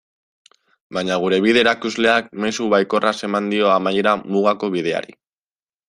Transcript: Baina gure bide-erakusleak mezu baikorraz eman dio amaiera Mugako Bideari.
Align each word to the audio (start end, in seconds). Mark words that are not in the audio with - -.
Baina 0.97 1.17
gure 1.23 1.39
bide-erakusleak 1.43 2.33
mezu 2.47 2.71
baikorraz 2.77 3.15
eman 3.31 3.53
dio 3.55 3.71
amaiera 3.79 4.19
Mugako 4.27 4.73
Bideari. 4.79 5.21